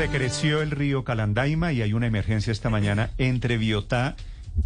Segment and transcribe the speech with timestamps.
[0.00, 4.16] Se creció el río Calandaima y hay una emergencia esta mañana entre Biotá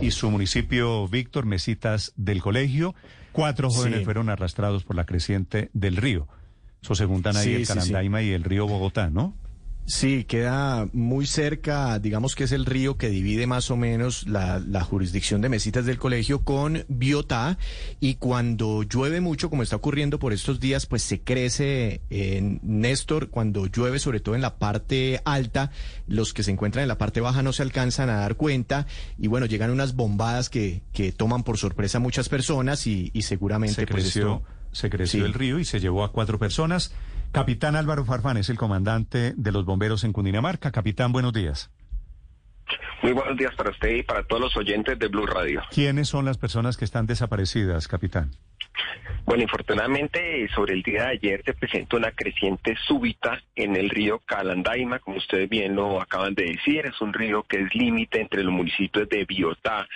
[0.00, 2.94] y su municipio Víctor Mesitas del Colegio.
[3.32, 4.04] Cuatro jóvenes Sí.
[4.04, 6.28] fueron arrastrados por la creciente del río.
[6.80, 7.72] Eso se juntan ahí Sí, el sí.
[7.74, 9.34] Calandaima y el río Bogotá, ¿no?
[9.86, 14.58] Sí, queda muy cerca, digamos que es el río que divide más o menos la,
[14.58, 17.58] la jurisdicción de Mesitas del Colegio con Biotá
[18.00, 23.28] y cuando llueve mucho, como está ocurriendo por estos días, pues se crece en Néstor,
[23.28, 25.70] cuando llueve sobre todo en la parte alta,
[26.06, 28.86] los que se encuentran en la parte baja no se alcanzan a dar cuenta
[29.18, 33.20] y bueno, llegan unas bombadas que, que toman por sorpresa a muchas personas y, y
[33.20, 34.48] seguramente Se pues creció, esto...
[34.72, 35.26] se creció Sí.
[35.26, 36.90] el río y se llevó a cuatro personas.
[37.34, 40.70] Capitán Álvaro Farfán es el comandante de los bomberos en Cundinamarca.
[40.70, 41.68] Capitán, buenos días.
[43.02, 45.60] Muy buenos días para usted y para todos los oyentes de Blue Radio.
[45.72, 48.30] ¿Quiénes son las personas que están desaparecidas, capitán?
[49.24, 54.20] Bueno, infortunadamente sobre el día de ayer se presentó una creciente súbita en el río
[54.20, 58.44] Calandaima, como ustedes bien lo acaban de decir, es un río que es límite entre
[58.44, 59.88] los municipios de Biotá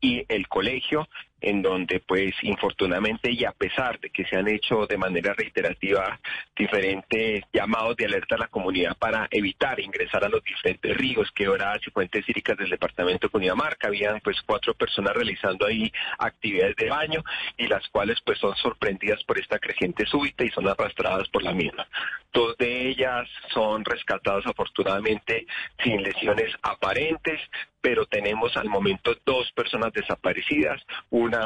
[0.00, 1.08] y el colegio,
[1.40, 6.20] en donde pues infortunadamente y a pesar de que se han hecho de manera reiterativa
[6.56, 11.80] diferentes llamados de alerta a la comunidad para evitar ingresar a los diferentes ríos, quebradas
[11.86, 16.90] y fuentes hídricas del departamento de Cundinamarca, habían pues cuatro personas realizando ahí actividades de
[16.90, 17.24] baño
[17.56, 21.52] y las cuales pues son sorprendidas por esta creciente súbita y son arrastradas por la
[21.52, 21.86] misma.
[22.32, 25.46] Dos de ellas son rescatadas afortunadamente
[25.82, 27.40] sin lesiones aparentes,
[27.80, 30.80] pero tenemos al momento dos personas desaparecidas,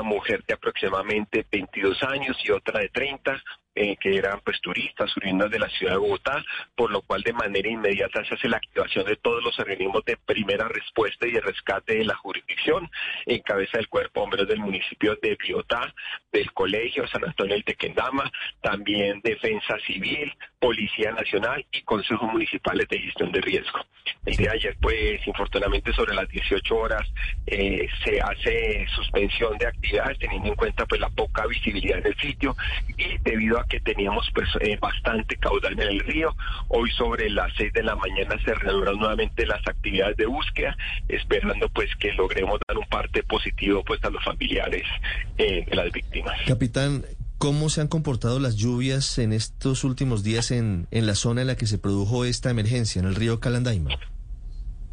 [0.03, 3.43] mujer de aproximadamente 22 años y otra de 30,
[3.77, 6.45] eh, que eran pues turistas oriundas de la ciudad de Bogotá,
[6.77, 10.17] por lo cual de manera inmediata se hace la activación de todos los organismos de
[10.17, 12.89] primera respuesta y de rescate de la jurisdicción,
[13.27, 15.93] en cabeza del cuerpo de bomberos del municipio de Biotá,
[16.33, 18.31] del colegio San Antonio del Tequendama,
[18.75, 23.79] también Defensa Civil, Policía Nacional y Consejos Municipales de Gestión de Riesgo.
[24.27, 27.09] El día de ayer, pues, infortunadamente sobre las 18 horas
[27.47, 32.17] eh, se hace suspensión de actividades teniendo en cuenta pues la poca visibilidad en el
[32.17, 32.57] sitio
[32.99, 36.35] y debido a que teníamos pues eh, bastante caudal en el río,
[36.69, 40.77] hoy sobre las 6 de la mañana se reanudan nuevamente las actividades de búsqueda,
[41.09, 44.87] esperando pues que logremos dar un parte positivo pues a los familiares
[45.39, 46.37] eh, de las víctimas.
[46.47, 47.05] Capitán,
[47.45, 51.49] ¿cómo se han comportado las lluvias en estos últimos días en, en la zona en
[51.49, 53.91] la que se produjo esta emergencia, en el río Calandaima?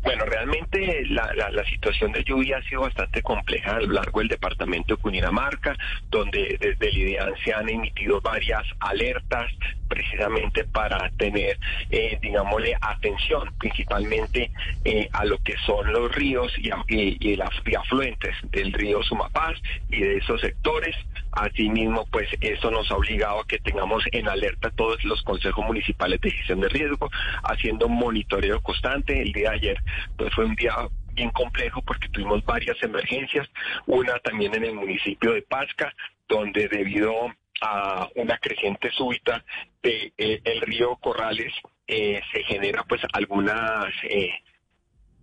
[0.03, 4.29] Bueno, realmente la, la, situación de lluvia ha sido bastante compleja a lo largo del
[4.29, 5.77] departamento de Cundinamarca,
[6.09, 9.49] donde desde el IDEAN se han emitido varias alertas
[9.87, 11.57] precisamente para tener,
[11.91, 14.51] eh, digámosle, atención principalmente
[14.83, 19.55] eh, a lo que son los ríos y, y las y afluentes del río Sumapaz
[19.89, 20.95] y de esos sectores.
[21.31, 26.19] Asimismo, pues eso nos ha obligado a que tengamos en alerta todos los consejos municipales
[26.21, 27.09] de gestión de riesgo,
[27.43, 29.21] haciendo monitoreo constante.
[29.21, 29.77] El día de ayer
[30.17, 30.75] pues fue un día
[31.13, 33.47] bien complejo porque tuvimos varias emergencias,
[33.85, 35.93] una también en el municipio de Pasca,
[36.27, 37.13] donde debido
[37.61, 39.43] a una creciente súbita
[39.83, 41.53] de eh, el río Corrales
[41.87, 44.31] eh, se genera pues algunas eh,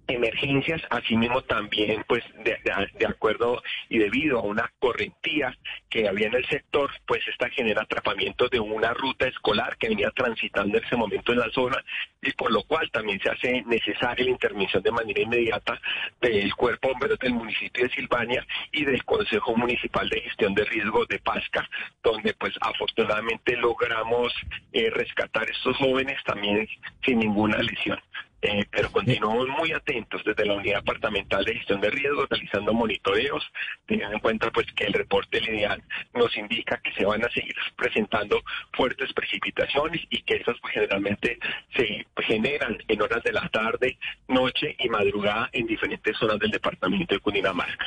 [0.08, 5.56] emergencias, asimismo también pues de, acuerdo y debido a una correntía
[5.88, 10.10] que había en el sector, pues esta genera atrapamiento de una ruta escolar que venía
[10.10, 11.82] transitando en ese momento en la zona
[12.22, 15.80] y por lo cual también se hace necesaria la intervención de manera inmediata
[16.20, 21.04] del cuerpo bomberos del municipio de Silvania y del Consejo Municipal de Gestión de Riesgo
[21.06, 21.68] de Pasca,
[22.02, 24.32] donde pues afortunadamente logramos
[24.72, 26.66] eh, rescatar estos jóvenes también
[27.04, 28.00] sin ninguna lesión.
[28.40, 33.42] Eh, pero continuamos muy atentos desde la unidad departamental de gestión de riesgos, realizando monitoreos,
[33.84, 35.82] teniendo en cuenta pues que el reporte lineal
[36.14, 38.40] nos indica que se van a seguir presentando
[38.72, 41.38] fuertes precipitaciones y que esas pues, generalmente
[41.76, 47.16] se generan en horas de la tarde, noche y madrugada en diferentes zonas del departamento
[47.16, 47.86] de Cundinamarca.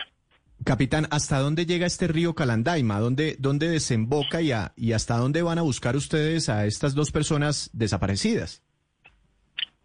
[0.66, 3.00] Capitán, ¿hasta dónde llega este río Calandaima?
[3.00, 7.12] ¿Dónde, dónde desemboca y, a- y hasta dónde van a buscar ustedes a estas dos
[7.12, 8.62] personas desaparecidas?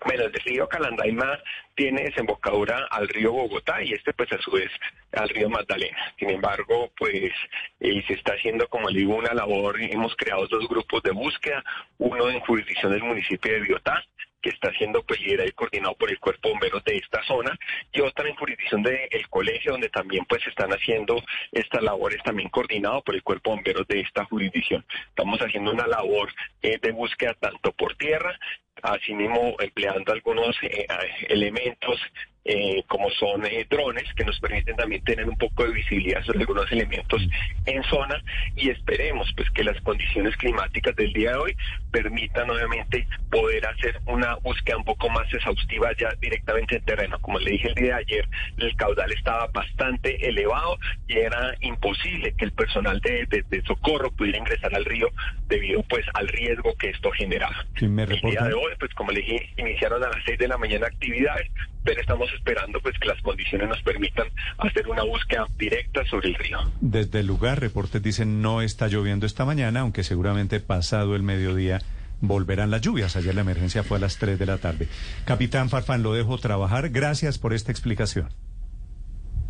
[0.06, 1.36] Bueno, el río Calandaima
[1.74, 4.70] tiene desembocadura al río Bogotá y este pues a su vez
[5.10, 6.14] al río Magdalena.
[6.16, 7.32] Sin embargo, pues
[7.80, 11.64] eh, se está haciendo como le digo una labor, hemos creado dos grupos de búsqueda,
[11.98, 14.04] uno en jurisdicción del municipio de Biotá,
[14.40, 17.58] que está siendo pues y coordinado por el cuerpo de bomberos de esta zona
[17.92, 21.20] y otra en jurisdicción del colegio donde también pues están haciendo
[21.50, 24.86] estas labores también coordinado por el cuerpo de bomberos de esta jurisdicción.
[25.08, 26.32] Estamos haciendo una labor
[26.62, 28.38] eh, de búsqueda tanto por tierra
[28.82, 30.86] asimismo empleando algunos eh,
[31.28, 32.00] elementos
[32.48, 36.38] eh, como son eh, drones que nos permiten también tener un poco de visibilidad sobre
[36.40, 37.20] algunos elementos
[37.64, 38.22] en zona
[38.54, 41.56] y esperemos pues que las condiciones climáticas del día de hoy
[41.90, 47.18] permitan obviamente poder hacer una búsqueda un poco más exhaustiva ya directamente en terreno.
[47.20, 48.28] Como le dije el día de ayer,
[48.58, 50.78] el caudal estaba bastante elevado
[51.08, 55.08] y era imposible que el personal de, socorro pudiera ingresar al río
[55.48, 57.66] debido pues al riesgo que esto generaba.
[57.80, 60.86] el día de hoy, pues como le dije, iniciaron a las 6 de la mañana
[60.86, 61.50] actividades,
[61.84, 64.26] pero estamos esperando pues que las condiciones nos permitan
[64.58, 66.58] hacer una búsqueda directa sobre el río.
[66.80, 71.80] Desde el lugar, reportes dicen no está lloviendo esta mañana, aunque seguramente pasado el mediodía
[72.20, 73.16] volverán las lluvias.
[73.16, 74.88] Ayer la emergencia fue a las 3 de la tarde.
[75.24, 76.90] Capitán Farfán, lo dejo trabajar.
[76.90, 78.28] Gracias por esta explicación.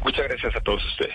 [0.05, 1.15] Muchas gracias a todos ustedes.